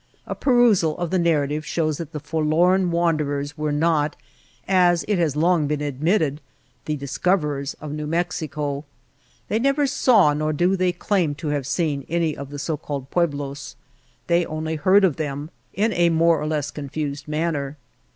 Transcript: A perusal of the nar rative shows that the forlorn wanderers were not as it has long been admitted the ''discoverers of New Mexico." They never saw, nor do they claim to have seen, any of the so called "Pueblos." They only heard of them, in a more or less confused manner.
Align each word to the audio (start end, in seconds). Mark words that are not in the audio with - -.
A 0.25 0.33
perusal 0.33 0.97
of 0.97 1.11
the 1.11 1.19
nar 1.19 1.45
rative 1.45 1.63
shows 1.63 1.99
that 1.99 2.11
the 2.11 2.19
forlorn 2.19 2.89
wanderers 2.89 3.55
were 3.55 3.71
not 3.71 4.15
as 4.67 5.05
it 5.07 5.19
has 5.19 5.35
long 5.35 5.67
been 5.67 5.79
admitted 5.79 6.41
the 6.85 6.97
''discoverers 6.97 7.75
of 7.79 7.91
New 7.91 8.07
Mexico." 8.07 8.83
They 9.47 9.59
never 9.59 9.85
saw, 9.85 10.33
nor 10.33 10.53
do 10.53 10.75
they 10.75 10.91
claim 10.91 11.35
to 11.35 11.49
have 11.49 11.67
seen, 11.67 12.07
any 12.09 12.35
of 12.35 12.49
the 12.49 12.57
so 12.57 12.77
called 12.77 13.11
"Pueblos." 13.11 13.75
They 14.25 14.43
only 14.43 14.75
heard 14.75 15.03
of 15.03 15.17
them, 15.17 15.51
in 15.71 15.93
a 15.93 16.09
more 16.09 16.41
or 16.41 16.47
less 16.47 16.71
confused 16.71 17.27
manner. 17.27 17.77